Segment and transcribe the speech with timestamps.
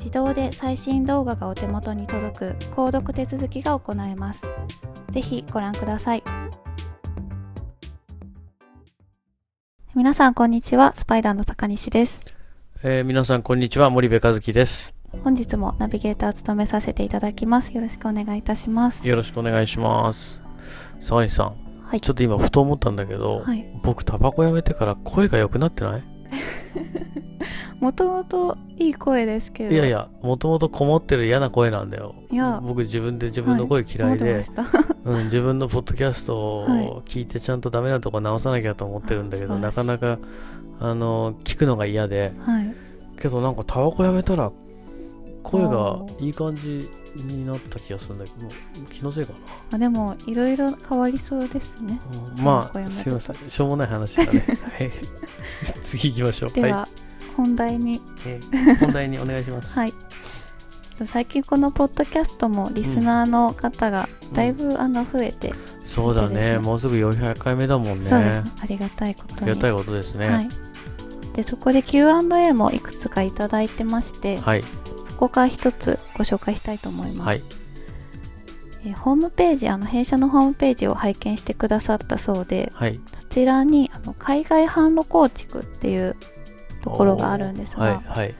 [0.00, 4.42] 自動で最新動画がお手元に届く購読手続きが行えます。
[5.10, 6.22] ぜひご覧ください。
[9.94, 12.24] 皆さんこんにちは、スパイダーの高西です。
[12.82, 14.94] えー、皆さんこんにちは、森部和樹です。
[15.22, 17.70] 本日もナビゲーターを務めさせていただきます。
[17.74, 19.06] よろしくお願いいたします。
[19.06, 20.40] よろしくお願いします。
[21.00, 26.02] 沢西さん、はい、ちょっと今ふと思ったんだけど、はい、僕タバコやめてから声が良くなってない？
[27.80, 29.74] もともといい声ですけど。
[29.74, 32.14] いやいやもともとこもってる嫌な声なんだよ。
[32.30, 32.60] いや。
[32.62, 34.44] 僕自分で自分の声嫌いで、はい、
[35.04, 40.18] うん、自分のポッドキャストを聞いてちゃんとダメなとこ直さなきゃと思ってるんだけど、はい、なかなか
[40.78, 42.74] あの聞くのが嫌で、はい、
[43.18, 44.52] けどなんかタバコやめたら
[45.42, 49.38] 声がいい感じになった気がするんだけど気のせいかな。
[49.72, 51.98] あでもいろいろ変わりそうですね、
[52.36, 53.36] うん、まあすいません。
[53.48, 54.44] しょうもない話だね。
[55.82, 56.50] 次行きましょう。
[56.52, 56.99] では、はい
[57.36, 59.78] 本題に、えー、本題にお願いします。
[59.78, 59.94] はい。
[61.06, 66.58] 最近このポッドキャストもリスナーの方がだいぶあの増えて、うん、そうだね。
[66.58, 68.04] もうすぐ400回目だもんね。
[68.04, 68.42] そうです。
[68.62, 70.48] ありがたいことありがたいことですね、はい、
[71.34, 74.64] でそこで Q&A もいくつか頂いてまして、はい、
[75.04, 77.42] そこから一つご紹介したいと思います、はい、
[78.86, 86.16] えホームページあの弊社のホームページを拝見してくださったそうで、はい、そちらにあの海外販路構築っていう
[86.82, 88.34] ところがあるんですが、はいはい、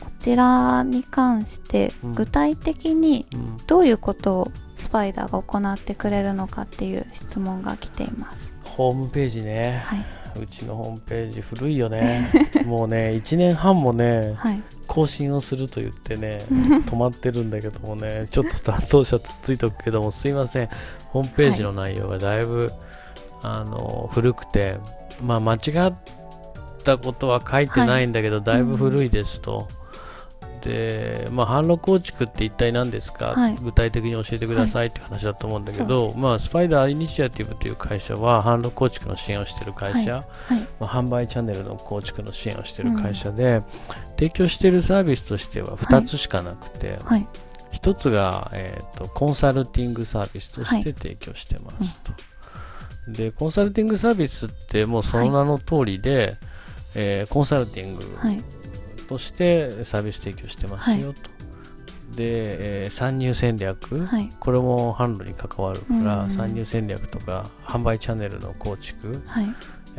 [0.00, 3.26] こちらに関して具体的に
[3.66, 8.52] どういうことをスパイダーが行ってくれるのかっていう質問が来ています。
[8.64, 10.04] ホームページね、はい、
[10.42, 12.28] うちのホームページ古いよね。
[12.66, 16.44] もうね1年半もね、はい、更新をすると言ってね
[16.86, 20.68] 止まってるんだけどもねちょっと担当者つっついとくけどもすいません。
[21.08, 22.72] ホームページの内容がだいぶ、はい、
[23.42, 24.76] あの古くて
[25.22, 25.94] まあ間違っ
[26.84, 29.68] たことは書いてないんだけど、はい、だいぶ古いですと。
[30.42, 40.24] うん、で、まあ、販路構築って一体何ですか、はい、具体的に教えてくださいって話だと思うんだけど、はい、まあ、スパイダーイニシアティブという会社は販路構築の支援をしている会社、
[40.78, 43.64] まあ、販売チャンネルの構築の支援をしている会社で、うん、
[44.16, 46.98] 提供しているサービスとしては2つしかなくて、
[47.72, 52.12] 1つが、えーと、コンサルティングサービスとして提供してますと。
[53.06, 56.38] でコンサルティングサービスってもうその名の通りで、はい
[56.94, 58.04] えー、コンサルティング
[59.08, 61.34] としてサービス提供してますよと。
[62.16, 69.48] で、えー、参入戦略、はい、これも販路に関わるから、うん、参入戦略とか販売チャンネルの構築、はい、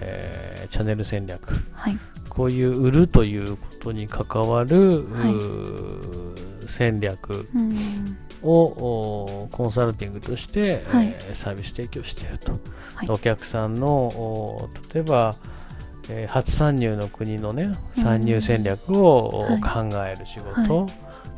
[0.00, 1.98] えー、チャンネル戦略、はい、
[2.28, 5.04] こういう売るということに関わる、
[6.68, 7.46] 戦略
[8.42, 12.58] を、コンサルティングとして、えー、サービス提供していると。
[13.08, 15.34] お客さんの例えば
[16.08, 20.68] えー、初参入の国のね参入戦略を考える仕事、はい。
[20.68, 20.92] はい、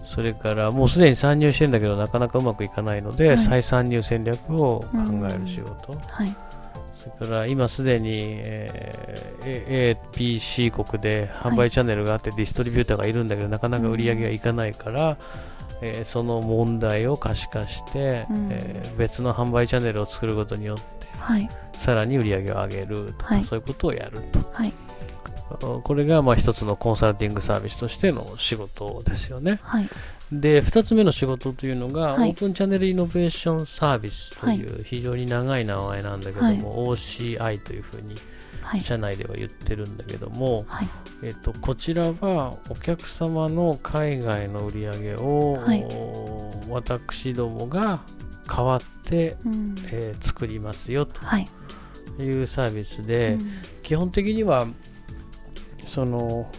[0.06, 4.86] それからもうすでに参入してるんだけどなかなかうまくいかないので、はい、再参入戦略を考
[5.30, 6.34] える仕事、はい、
[7.04, 8.10] それから今すでに、
[9.44, 15.18] えー、APC 国で販売チャンネルがあってディストリビューターがいるんだけど、なかなか売り上げがいかないから、
[15.82, 24.72] えー、その問題を可視化して、うん、えー、別の販売チャンネルを作ることによって、はい、さらに売り上げを上げるとか、はい、そういうことをやると、はい、
[25.82, 29.58] これがまあ一つのコンサルティングサービスとしての仕事ですよね。
[29.62, 29.88] はい、
[30.32, 38.14] で2つ目の仕事というのが、はい、オープンチャンネルイノベーションサービスという非常に長い名前なんだけども、はい、OCI というふうに
[38.82, 40.88] 社内では言ってるんだけども、はい、
[41.22, 45.62] えーと、こちらはお客様の海外の売り上げを、
[46.70, 48.00] 私どもが
[48.48, 51.48] 代わって、うん、えー、作りますよとい。
[52.22, 53.50] うサービスで、うん、
[53.82, 54.66] 基本的には
[55.88, 56.50] その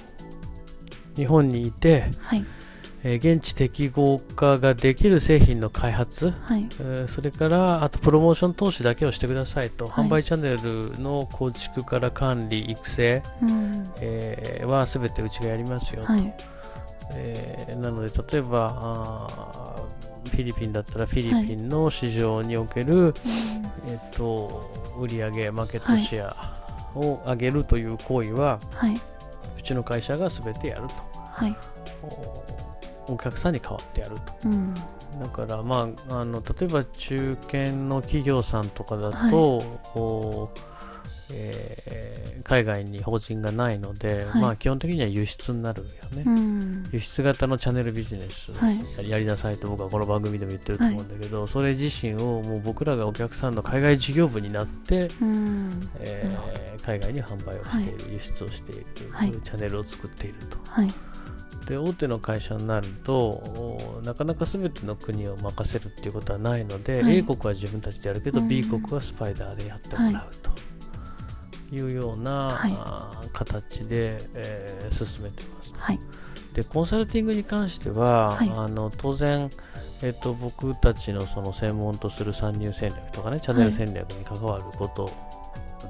[1.16, 2.46] 日本にいて、はい、
[3.04, 16.34] えー、現地適合化ができる製品の開発、はい、えー、それからあとプロモーション投資だけをしてくださいと、はい、販売チャンネルの構築から管理、育成、うん、えー、はすべてうちがやりますよと、はい、
[17.12, 19.76] えー、なので例えばあ
[20.26, 23.14] フィリピンだったらフィリピンの市場における、はい、
[23.88, 26.56] えーと、売上マーケットシェア
[26.96, 30.94] を上げるという行為は、はい、うちの会社がすべてやると。
[31.16, 31.56] はい。
[33.08, 34.82] お客さんに代わってやると、うん、だ
[35.32, 39.68] からまああの例えば中堅の企業さんとかだと、はい、
[41.32, 48.52] えー、海外に法人がないので、はい、まあ基本的には輸出になるよね、うん、輸出型のチャンネルビジネス。
[49.02, 58.86] やりなさいと僕はこの番組でも言ってると思うんだけど、はい、それ自身をもう僕らがお客さんの海外事業部になって、うん、えー、海外に販売をしている、輸出をしている、
[59.44, 60.58] チャンネルを作っていると。
[61.66, 70.52] で大手の会社になるとなかなか全ての国を任せるっていうことはないので、はい、A 国は自分たちでやるけど、うん、B 国はスパイダーでやってもらうと
[71.72, 76.00] いうような、はい、形で、えー、進めてます、はい、
[76.54, 79.50] でコンサルティングに関しては、あの当然
[80.04, 85.10] えっと、僕たちのその専門とする参入戦略とかねチャンネル戦略に関わること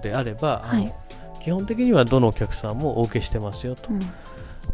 [0.02, 0.94] であれば、はい、
[1.42, 4.00] 基本的にはどのお客さんもお受けしてますよと、うん、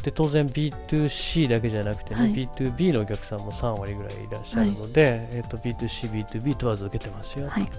[0.03, 7.69] で当然 B2C だけじゃなくてね、はい、B2B のお客さんも3割ぐらいいらっしゃるので、はい、えーと、B2C、B2B 問わず受けてますよ、はい、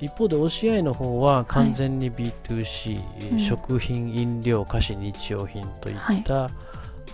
[0.00, 6.52] 一方で OCI の方は完全に B2C、はい、食品、飲料、菓子、日用品といった、はい、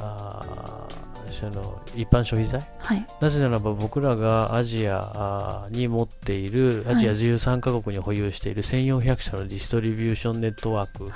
[0.01, 0.89] あ
[1.35, 11.11] その一般消費財、はい、なぜならば僕らがアジアに持っているアジア13カ国に保有している1400社のディストリビューションネットワーク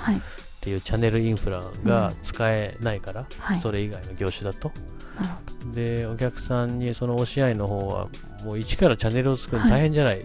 [0.68, 4.70] っていうチャンネルインフラが使えないから、うん、それ以外の業種だと。
[5.74, 8.08] でお客さんにその OCI の方は
[8.44, 10.22] もう一からチャンネルを作るの大変じゃない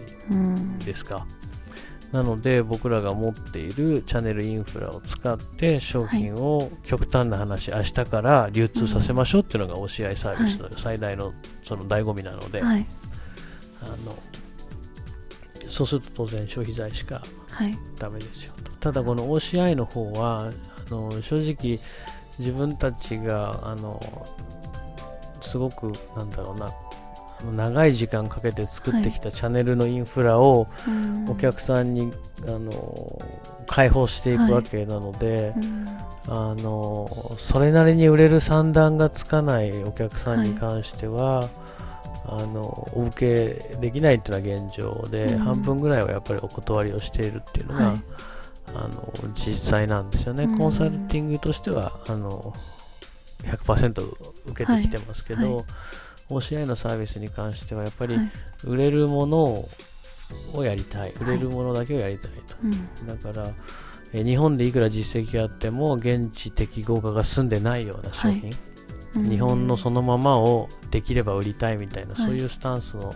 [0.84, 11.32] ですか、はいうん、なので僕らが持っているチャンネルインフラを使って商品を極端な話、はい、明日から流通させましょうっていうのが OCI サービスの最大の
[11.64, 12.86] その醍醐味なので、はい、
[13.82, 14.16] あの
[15.68, 17.20] そうすると当然消費財しか
[17.98, 20.52] ダメですよと、ただこの OCI の方は
[20.88, 21.80] あの正直
[22.38, 23.98] 自分たちがあの
[25.40, 26.70] すごくなんだろうな
[27.56, 30.68] 長い時間かけて作ってきたチャンネルのインフラを
[31.28, 32.12] お客さんに、
[32.46, 33.20] あの
[33.66, 35.52] 開放していくわけなので、
[36.28, 41.50] あのそれなりに売れる算段がつかないお客さんに関しては、
[42.26, 47.94] あのお受けできないっていうのは現状で、半分ぐらいはやっぱりお断りをしているっていうのが、
[48.74, 52.54] あの実際なんですよね、コンサルティングとしてはあの
[53.42, 54.16] 100%
[54.46, 55.64] 受けてきてますけど、はい。
[56.30, 58.16] OCI のサービスに関してはやっぱり
[58.64, 59.66] 売れるもの
[60.54, 62.30] をやりたい、売れるものだけをやりたい
[63.06, 63.48] と、だから
[64.12, 68.50] え日本でいくら実績があっても現地適合化が済んでないような商品、
[69.28, 73.12] 日本のそのままをできれば売りたいみたいな、そういうスタンスの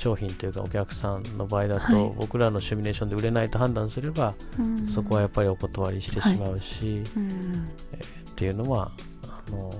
[0.00, 8.90] 商品というかお客さんの場合だと、はい、僕らのシミュレーションで売れないと判断すれば、うん、そこはやっぱりお断りしてしまうし、はい、えー、っていうのは
[9.24, 9.74] あの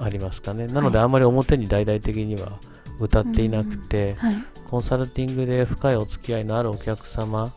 [0.00, 0.66] ありますかね。
[0.68, 2.58] なのであんまり表に大々的には
[2.98, 4.36] 歌っていなくて、はい、
[4.70, 7.52] コンサルティングで深いお付き合いのあるお客様、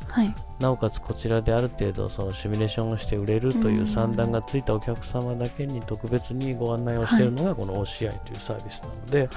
[0.59, 9.29] なおかつこちらである程度そのシミュレーションをして売れるという算段がついたお客様だけに特別にご案内をしているのがこの OCI というサービスなので、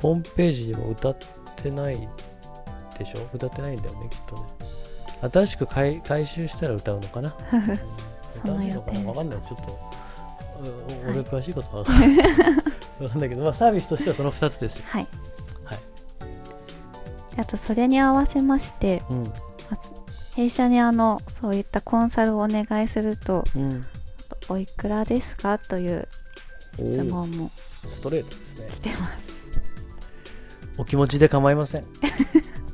[0.00, 2.08] ホームページでも歌ってってない
[2.98, 3.28] でしょ？
[3.32, 4.42] 歌ってないんだよねきっとね。
[5.32, 9.00] 新しく回回収したら歌うのかな、 うん、歌うのかな？
[9.00, 9.38] 分かんない。
[9.40, 9.78] ちょっと
[11.08, 12.26] 俺詳しいことは分かんない。
[12.98, 14.76] 分かんないけど、まあ、サービスとしてはその2つです。
[14.78, 15.06] よはい、
[15.64, 15.78] はい、
[17.38, 19.32] あとそれに合わせまして、うん、
[20.36, 23.86] 弊社にあのそういったコンサルをお願いすると、うん、
[24.48, 25.58] おいくらですか？
[25.58, 26.06] という
[26.76, 28.66] 質問もストレートですね。
[28.70, 29.31] 来てます
[30.82, 31.84] お気持ちで構いません。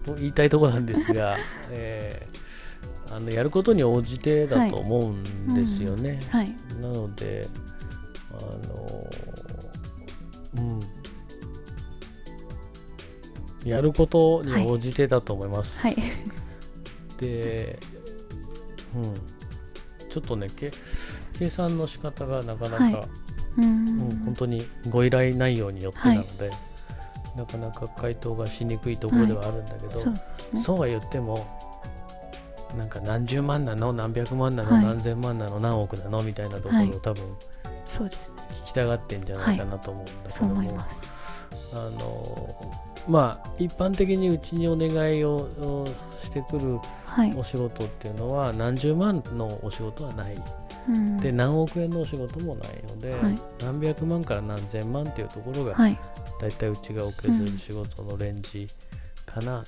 [0.03, 1.37] と言いたいところなんですが、
[1.69, 6.47] えー、あのやることに応じてだと思うんですよね、はい。
[6.47, 7.47] うんはい、なので
[8.31, 8.35] あ
[8.67, 9.11] の
[10.57, 10.61] う
[13.67, 13.69] ん。
[13.69, 15.97] やることに応じてだと思います、はい、
[17.19, 17.79] で、
[18.95, 19.15] うん、
[20.09, 23.09] ちょっとね計算の仕方がなかなか、はい。
[23.59, 26.59] うん、本当にご依頼内容によってなので、はい、
[27.39, 30.21] なかなか回答がしにくいところではあるんだけど、はいそうね、
[30.63, 31.47] そうは言っても
[32.77, 33.93] なんか何十万なの？
[33.93, 35.61] 何百万なの、はい、何千万なの？
[35.61, 36.21] 何億なの？
[36.23, 37.23] みたいなところを多分、
[37.87, 38.33] そうです
[38.65, 40.81] 聞きたがってんじゃないかなと思うんだけども、
[41.73, 42.75] あの
[43.09, 45.87] まあ一般的にうちにお願いを
[46.21, 46.79] してくる
[47.39, 50.37] お仕事っていうのは何十万のお仕事はない。
[51.21, 55.99] で何億円のお仕事もないので、はい、何百万から何千万っていうところが、はい、
[56.41, 58.67] だいたいうちが受けずる仕事のレンジ
[59.27, 59.65] かな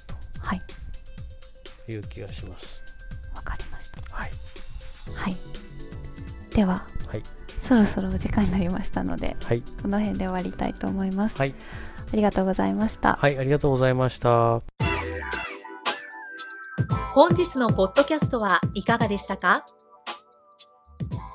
[1.87, 2.83] という気がします。
[3.35, 4.01] わ、かりました。
[4.15, 4.31] はい。
[5.15, 5.37] はい。
[6.55, 7.23] では、はい、
[7.61, 11.37] そろそろお時間になりましたので、はい、この辺で終わりたいと思います。
[11.37, 11.55] はい。
[12.13, 13.17] ありがとうございました。
[13.17, 14.63] はい、ありがとうございました。
[17.13, 19.65] 本日のポッドキャストはいかがでしたか？